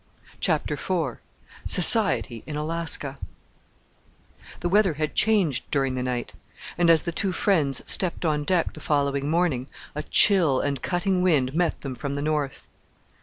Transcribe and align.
CHAPTER 0.39 0.73
IV 0.73 1.19
SOCIETY 1.63 2.41
IN 2.47 2.55
ALASKA 2.55 3.19
The 4.61 4.69
weather 4.69 4.95
had 4.95 5.13
changed 5.13 5.69
during 5.69 5.93
the 5.93 6.01
night; 6.01 6.33
and 6.75 6.89
as 6.89 7.03
the 7.03 7.11
two 7.11 7.31
friends 7.31 7.83
stepped 7.85 8.25
on 8.25 8.43
deck 8.43 8.73
the 8.73 8.79
following 8.79 9.29
morning 9.29 9.67
a 9.93 10.01
chill 10.01 10.59
and 10.59 10.81
cutting 10.81 11.21
wind 11.21 11.53
met 11.53 11.81
them 11.81 11.93
from 11.93 12.15
the 12.15 12.23
north. 12.23 12.65